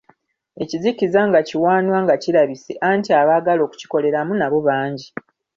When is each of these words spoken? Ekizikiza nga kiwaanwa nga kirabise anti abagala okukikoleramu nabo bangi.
Ekizikiza 0.63 1.19
nga 1.27 1.39
kiwaanwa 1.47 1.97
nga 2.05 2.15
kirabise 2.23 2.73
anti 2.89 3.09
abagala 3.21 3.61
okukikoleramu 3.67 4.33
nabo 4.35 4.59
bangi. 4.67 5.07